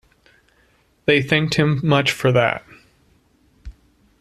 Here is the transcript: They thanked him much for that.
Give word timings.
They 1.05 1.21
thanked 1.21 1.53
him 1.59 1.79
much 1.83 2.11
for 2.11 2.31
that. 2.31 2.63